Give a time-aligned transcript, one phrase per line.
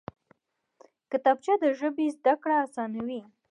[1.11, 3.21] کتابچه د ژبې زده کړه اسانوي